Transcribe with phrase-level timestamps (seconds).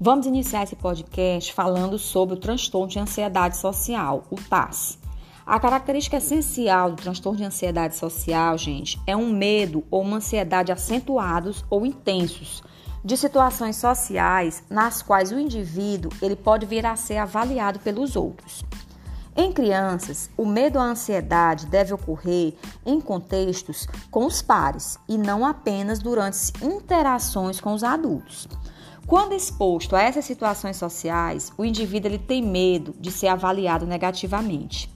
[0.00, 4.96] Vamos iniciar esse podcast falando sobre o transtorno de ansiedade social, o TAS.
[5.44, 10.70] A característica essencial do transtorno de ansiedade social, gente, é um medo ou uma ansiedade
[10.70, 12.62] acentuados ou intensos
[13.04, 18.64] de situações sociais nas quais o indivíduo ele pode vir a ser avaliado pelos outros.
[19.36, 22.54] Em crianças, o medo a ansiedade deve ocorrer
[22.86, 28.46] em contextos com os pares e não apenas durante interações com os adultos.
[29.08, 34.90] Quando exposto a essas situações sociais, o indivíduo ele tem medo de ser avaliado negativamente.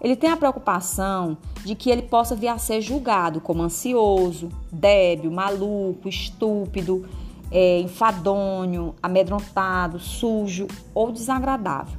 [0.00, 5.32] Ele tem a preocupação de que ele possa vir a ser julgado como ansioso, débil,
[5.32, 7.08] maluco, estúpido,
[7.50, 11.98] é, enfadonho, amedrontado, sujo ou desagradável.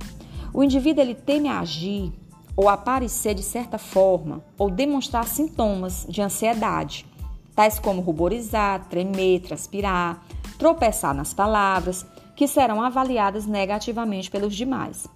[0.54, 2.14] O indivíduo ele teme agir
[2.56, 7.06] ou aparecer de certa forma ou demonstrar sintomas de ansiedade,
[7.54, 10.24] tais como ruborizar, tremer, transpirar,
[10.58, 12.06] tropeçar nas palavras,
[12.36, 15.08] que serão avaliadas negativamente pelos demais.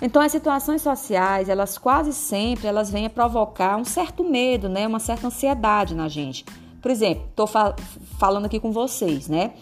[0.00, 4.86] Então, as situações sociais, elas quase sempre elas vêm a provocar um certo medo, né,
[4.86, 6.44] uma certa ansiedade na gente.
[6.82, 7.74] Por exemplo, estou fal
[8.18, 9.54] falando aqui com vocês, né?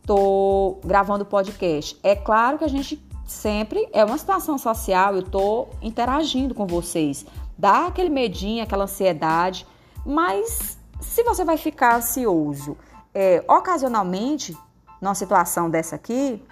[0.00, 1.98] Estou gravando podcast.
[2.02, 7.26] É claro que a gente sempre é uma situação social, eu estou interagindo com vocês.
[7.58, 9.66] Dá aquele medinho, aquela ansiedade,
[10.06, 12.76] mas se você vai ficar ansioso
[13.14, 14.56] é, ocasionalmente,
[15.00, 16.42] numa situação dessa aqui,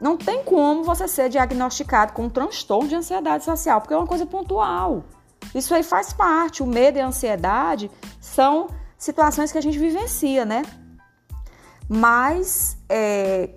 [0.00, 4.06] não tem como você ser diagnosticado com um transtorno de ansiedade social, porque é uma
[4.06, 5.04] coisa pontual.
[5.54, 6.62] Isso aí faz parte.
[6.62, 10.62] O medo e a ansiedade são situações que a gente vivencia, né?
[11.88, 13.50] Mas, é,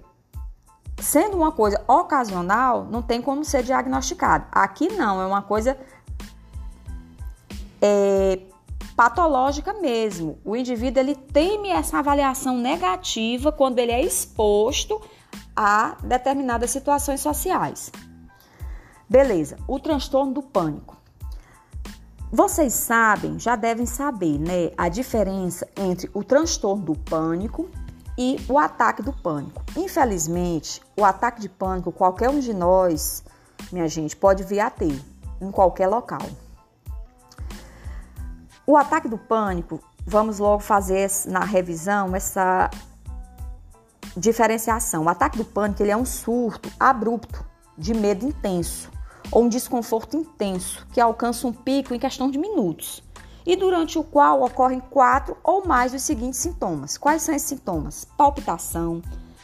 [0.99, 4.45] sendo uma coisa ocasional, não tem como ser diagnosticado.
[4.51, 5.77] Aqui não, é uma coisa
[7.81, 8.39] é,
[8.95, 10.39] patológica mesmo.
[10.43, 15.01] O indivíduo ele teme essa avaliação negativa quando ele é exposto
[15.55, 17.91] a determinadas situações sociais.
[19.09, 20.95] Beleza, o transtorno do pânico.
[22.31, 27.69] Vocês sabem, já devem saber, né, a diferença entre o transtorno do pânico
[28.17, 29.63] e o ataque do pânico.
[29.75, 33.23] Infelizmente, o ataque de pânico, qualquer um de nós,
[33.71, 34.99] minha gente, pode vir a ter
[35.39, 36.27] em qualquer local.
[38.67, 42.69] O ataque do pânico, vamos logo fazer na revisão essa
[44.17, 45.03] diferenciação.
[45.03, 47.45] O ataque do pânico ele é um surto abrupto
[47.77, 48.89] de medo intenso
[49.31, 53.03] ou um desconforto intenso que alcança um pico em questão de minutos
[53.45, 56.97] e durante o qual ocorrem quatro ou mais dos seguintes sintomas.
[56.97, 58.05] Quais são esses sintomas?
[58.17, 59.01] Palpitação,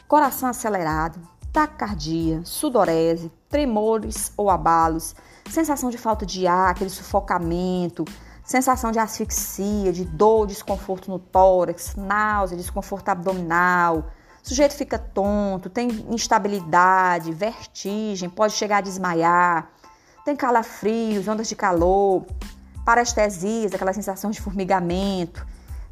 [0.08, 1.20] coração acelerado,
[1.54, 5.16] taquicardia, sudorese, tremores ou abalos,
[5.50, 8.06] sensação de falta de ar, aquele sufocamento,
[8.44, 14.12] sensação de asfixia, de dor, desconforto no tórax, náusea, desconforto abdominal.
[14.44, 19.70] O sujeito fica tonto, tem instabilidade, vertigem, pode chegar a desmaiar,
[20.26, 22.26] tem calafrios, ondas de calor,
[22.86, 25.46] parestesias, aquela sensação de formigamento,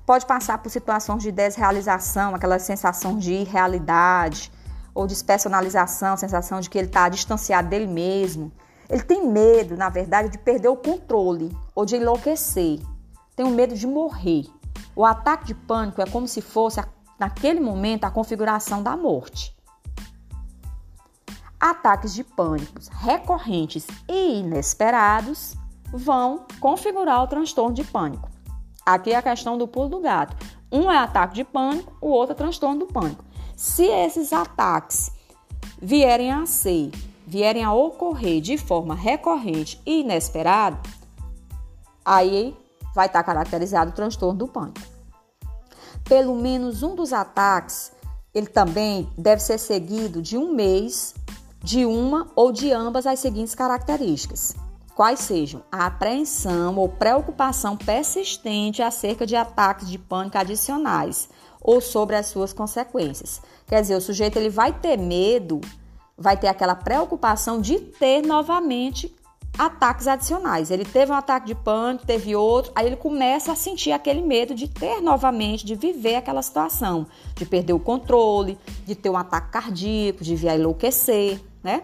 [0.05, 4.51] pode passar por situações de desrealização, aquela sensação de irrealidade,
[4.93, 8.51] ou despersonalização, sensação de que ele está distanciado dele mesmo.
[8.89, 12.79] Ele tem medo, na verdade, de perder o controle ou de enlouquecer.
[13.35, 14.47] Tem um medo de morrer.
[14.95, 16.83] O ataque de pânico é como se fosse,
[17.19, 19.55] naquele momento, a configuração da morte.
[21.59, 25.55] Ataques de pânico recorrentes e inesperados
[25.91, 28.29] vão configurar o transtorno de pânico.
[28.85, 30.35] Aqui é a questão do pulo do gato.
[30.71, 33.23] Um é ataque de pânico, o outro é transtorno do pânico.
[33.55, 35.11] Se esses ataques
[35.81, 36.91] vierem a ser
[37.29, 40.79] vierem a ocorrer de forma recorrente e inesperada,
[42.03, 42.57] aí
[42.95, 44.81] vai estar caracterizado o transtorno do pânico.
[46.05, 47.91] Pelo menos um dos ataques,
[48.33, 51.13] ele também deve ser seguido de um mês
[51.63, 54.55] de uma ou de ambas as seguintes características.
[54.95, 61.29] Quais sejam a apreensão ou preocupação persistente acerca de ataques de pânico adicionais
[61.61, 63.41] ou sobre as suas consequências.
[63.67, 65.61] Quer dizer, o sujeito ele vai ter medo
[66.19, 69.15] vai ter aquela preocupação de ter novamente
[69.57, 70.71] ataques adicionais.
[70.71, 74.53] Ele teve um ataque de pânico, teve outro, aí ele começa a sentir aquele medo
[74.53, 79.51] de ter novamente, de viver aquela situação, de perder o controle, de ter um ataque
[79.51, 81.83] cardíaco, de vir a enlouquecer, né?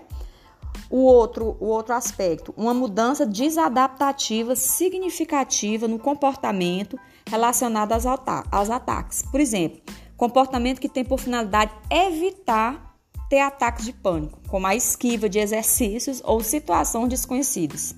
[0.89, 9.23] O outro, o outro aspecto, uma mudança desadaptativa significativa no comportamento relacionado aos, aos ataques.
[9.23, 9.81] Por exemplo,
[10.15, 12.94] comportamento que tem por finalidade evitar
[13.35, 17.93] ter ataques de pânico, como a esquiva de exercícios ou situações desconhecidas.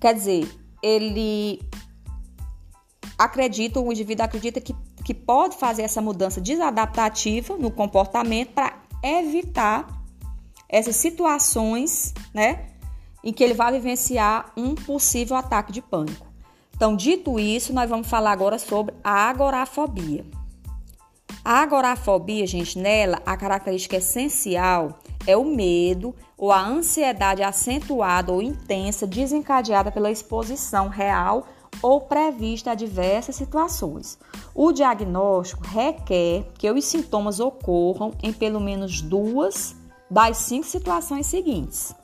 [0.00, 0.48] Quer dizer,
[0.82, 1.60] ele
[3.16, 9.86] acredita, o indivíduo acredita que, que pode fazer essa mudança desadaptativa no comportamento para evitar
[10.68, 12.70] essas situações, né,
[13.22, 16.26] em que ele vai vivenciar um possível ataque de pânico.
[16.74, 20.26] Então, dito isso, nós vamos falar agora sobre a agorafobia.
[21.48, 28.42] A agorafobia, gente, nela, a característica essencial é o medo ou a ansiedade acentuada ou
[28.42, 31.46] intensa desencadeada pela exposição real
[31.80, 34.18] ou prevista a diversas situações.
[34.56, 39.76] O diagnóstico requer que os sintomas ocorram em pelo menos duas
[40.10, 41.94] das cinco situações seguintes.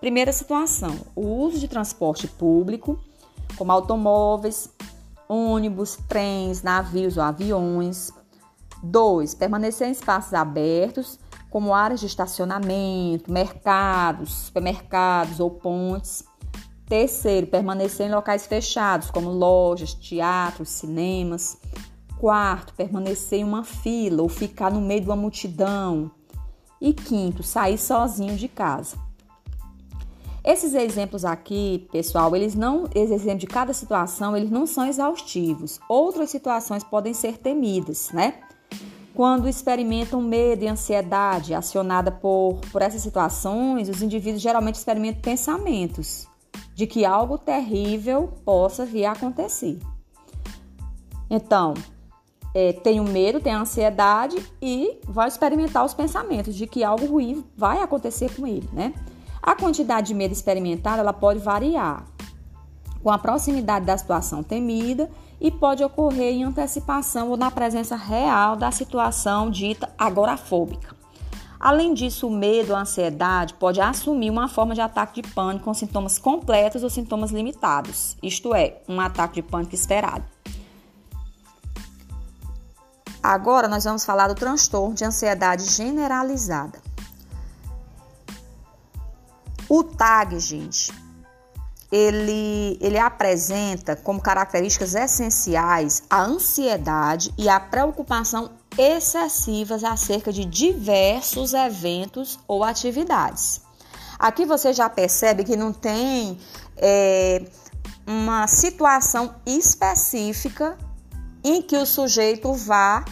[0.00, 2.98] Primeira situação: o uso de transporte público,
[3.58, 4.72] como automóveis,
[5.28, 8.16] ônibus, trens, navios ou aviões.
[8.82, 9.34] 2.
[9.34, 11.18] Permanecer em espaços abertos,
[11.50, 16.24] como áreas de estacionamento, mercados, supermercados ou pontes.
[16.86, 21.58] Terceiro, permanecer em locais fechados, como lojas, teatros, cinemas.
[22.18, 26.10] Quarto, permanecer em uma fila ou ficar no meio de uma multidão.
[26.80, 28.96] E quinto, sair sozinho de casa.
[30.44, 35.78] Esses exemplos aqui, pessoal, eles não, esses exemplos de cada situação, eles não são exaustivos.
[35.88, 38.40] Outras situações podem ser temidas, né?
[39.18, 46.28] Quando experimentam medo e ansiedade acionada por, por essas situações, os indivíduos geralmente experimentam pensamentos
[46.72, 49.76] de que algo terrível possa vir a acontecer.
[51.28, 51.74] Então,
[52.54, 57.04] é, tem o medo, tem a ansiedade e vai experimentar os pensamentos de que algo
[57.06, 58.94] ruim vai acontecer com ele, né?
[59.42, 62.06] A quantidade de medo experimentada ela pode variar
[63.02, 65.10] com a proximidade da situação temida
[65.40, 70.96] e pode ocorrer em antecipação ou na presença real da situação dita agorafóbica.
[71.60, 75.74] Além disso, o medo, a ansiedade pode assumir uma forma de ataque de pânico com
[75.74, 80.24] sintomas completos ou sintomas limitados, isto é, um ataque de pânico esperado.
[83.20, 86.80] Agora nós vamos falar do transtorno de ansiedade generalizada.
[89.68, 90.92] O TAG, gente,
[91.90, 101.54] ele, ele apresenta como características essenciais a ansiedade e a preocupação excessivas acerca de diversos
[101.54, 103.60] eventos ou atividades.
[104.18, 106.38] Aqui você já percebe que não tem
[106.76, 107.44] é,
[108.06, 110.76] uma situação específica
[111.42, 113.04] em que o sujeito vá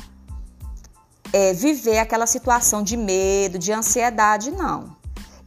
[1.33, 4.96] é, viver aquela situação de medo, de ansiedade, não.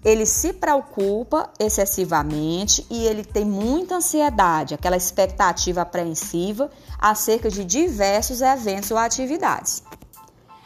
[0.04, 8.42] Ele se preocupa excessivamente e ele tem muita ansiedade, aquela expectativa apreensiva acerca de diversos
[8.42, 9.84] eventos ou atividades.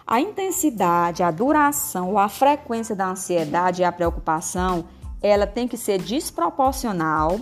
[0.05, 4.85] A intensidade, a duração ou a frequência da ansiedade e a preocupação,
[5.21, 7.39] ela tem que ser desproporcional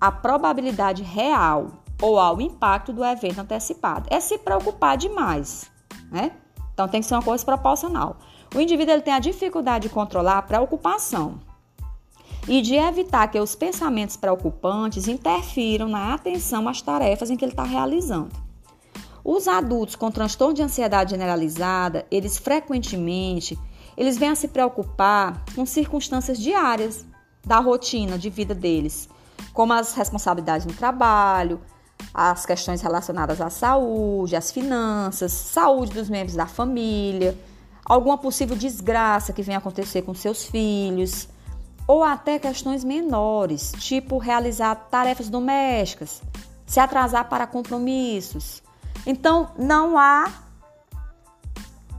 [0.00, 4.06] à probabilidade real ou ao impacto do evento antecipado.
[4.10, 5.70] É se preocupar demais,
[6.10, 6.32] né?
[6.74, 8.16] Então tem que ser uma coisa proporcional.
[8.54, 11.40] O indivíduo ele tem a dificuldade de controlar a preocupação
[12.46, 17.52] e de evitar que os pensamentos preocupantes interfiram na atenção às tarefas em que ele
[17.52, 18.30] está realizando.
[19.24, 23.58] Os adultos com transtorno de ansiedade generalizada, eles frequentemente
[23.96, 27.04] eles vêm a se preocupar com circunstâncias diárias
[27.44, 29.08] da rotina de vida deles,
[29.52, 31.60] como as responsabilidades no trabalho,
[32.12, 37.36] as questões relacionadas à saúde, às finanças, saúde dos membros da família,
[37.84, 41.28] alguma possível desgraça que venha acontecer com seus filhos,
[41.86, 46.22] ou até questões menores, tipo realizar tarefas domésticas,
[46.66, 48.62] se atrasar para compromissos,
[49.06, 50.30] então, não há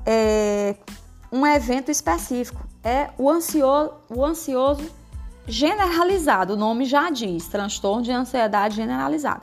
[0.05, 0.75] é,
[1.31, 2.63] um evento específico.
[2.83, 4.89] É o ansioso, o ansioso
[5.45, 9.41] generalizado, o nome já diz, transtorno de ansiedade generalizada.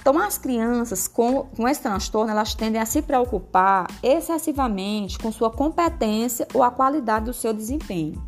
[0.00, 5.50] Então, as crianças com, com esse transtorno, elas tendem a se preocupar excessivamente com sua
[5.50, 8.20] competência ou a qualidade do seu desempenho.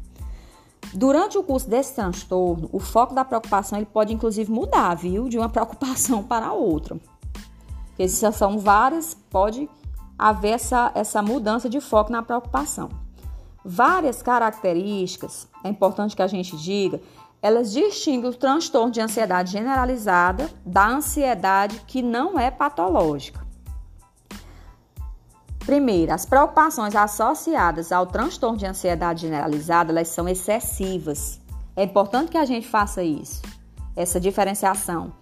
[0.93, 5.39] Durante o curso desse transtorno, o foco da preocupação ele pode inclusive mudar, viu, de
[5.39, 7.01] uma preocupação para outra
[8.03, 9.69] porque se são várias, pode
[10.19, 12.89] haver essa, essa mudança de foco na preocupação.
[13.65, 17.01] Várias características, é importante que a gente diga,
[17.43, 23.45] elas distinguem o transtorno de ansiedade generalizada da ansiedade que não é patológica.
[25.59, 31.41] Primeiro, as preocupações associadas ao transtorno de ansiedade generalizada, elas são excessivas.
[31.77, 33.43] É importante que a gente faça isso,
[33.97, 35.13] essa diferenciação.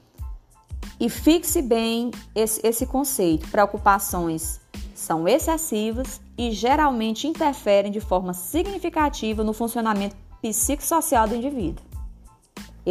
[0.99, 3.49] E fixe bem esse, esse conceito.
[3.49, 4.61] Preocupações
[4.95, 11.90] são excessivas e geralmente interferem de forma significativa no funcionamento psicossocial do indivíduo.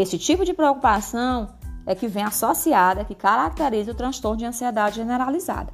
[0.02, 1.50] Esse tipo de preocupação
[1.86, 5.74] é que vem associada, que caracteriza o transtorno de ansiedade generalizada.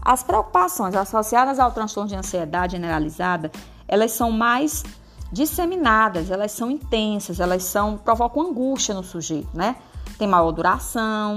[0.00, 3.52] As preocupações associadas ao transtorno de ansiedade generalizada,
[3.86, 4.82] elas são mais
[5.30, 9.76] disseminadas, elas são intensas, elas são provocam angústia no sujeito, né?
[10.16, 11.34] Tem maior duração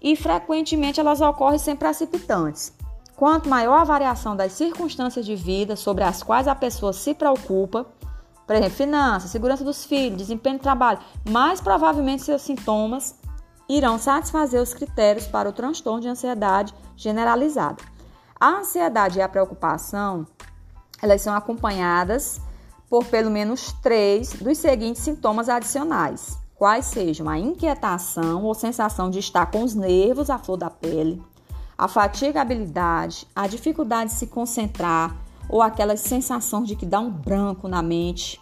[0.00, 2.72] e frequentemente elas ocorrem sem precipitantes.
[3.16, 7.84] Quanto maior a variação das circunstâncias de vida sobre as quais a pessoa se preocupa,
[8.50, 10.98] por exemplo, finanças, segurança dos filhos, desempenho de trabalho,
[11.30, 13.14] mais provavelmente seus sintomas
[13.68, 17.76] irão satisfazer os critérios para o transtorno de ansiedade generalizada.
[18.40, 20.26] A ansiedade e a preocupação,
[21.00, 22.40] elas são acompanhadas
[22.88, 29.20] por pelo menos três dos seguintes sintomas adicionais, quais sejam a inquietação ou sensação de
[29.20, 31.22] estar com os nervos à flor da pele,
[31.78, 35.14] a fatigabilidade, a dificuldade de se concentrar,
[35.50, 38.40] ou aquela sensação de que dá um branco na mente,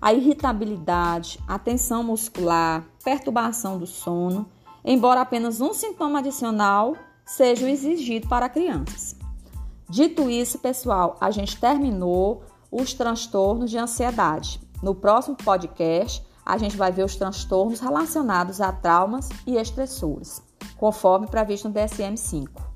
[0.00, 4.46] a irritabilidade, a tensão muscular, perturbação do sono,
[4.84, 9.16] embora apenas um sintoma adicional seja exigido para crianças.
[9.88, 14.60] Dito isso, pessoal, a gente terminou os transtornos de ansiedade.
[14.82, 20.42] No próximo podcast, a gente vai ver os transtornos relacionados a traumas e estressores,
[20.76, 22.67] conforme previsto no DSM-5.